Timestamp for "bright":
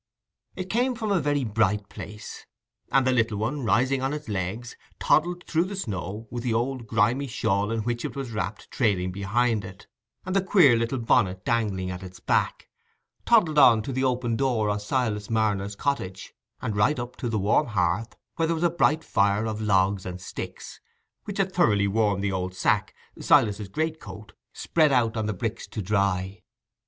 1.43-1.87, 18.71-19.03